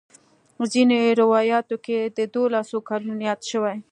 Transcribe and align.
ځینې 0.73 0.99
روایاتو 1.21 1.75
کې 1.85 1.99
د 2.17 2.19
دولسو 2.33 2.77
کلونو 2.89 3.21
یاد 3.29 3.41
شوی. 3.51 3.77